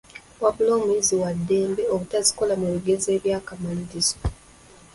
[0.43, 4.15] Wabula omuyizi waddembe obutazikola mu bigezo eby’akamalirizo.